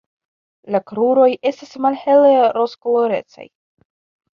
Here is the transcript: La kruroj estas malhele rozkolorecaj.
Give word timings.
La 0.75 0.81
kruroj 0.93 1.29
estas 1.51 1.75
malhele 1.87 2.35
rozkolorecaj. 2.59 3.51